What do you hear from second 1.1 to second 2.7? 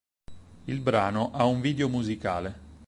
ha un video musicale.